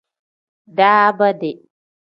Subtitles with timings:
[0.77, 1.51] Daabaade.